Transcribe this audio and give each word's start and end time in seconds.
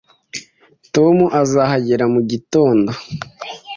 Tom 0.95 1.17
azahagera 1.41 2.03
mugitondo 2.13 2.91